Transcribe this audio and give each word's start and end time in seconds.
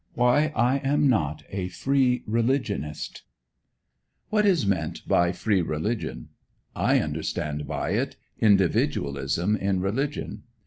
WHY 0.15 0.51
I 0.55 0.77
AM 0.79 1.07
NOT 1.07 1.43
A 1.51 1.67
FREE 1.67 2.23
RELIGIONIST 2.25 3.21
What 4.31 4.47
is 4.47 4.65
meant 4.65 5.07
by 5.07 5.31
"Free 5.31 5.61
Religion"? 5.61 6.29
I 6.75 6.97
understand 6.97 7.67
by 7.67 7.91
it, 7.91 8.15
individualism 8.39 9.55
in 9.55 9.79
religion. 9.79 10.41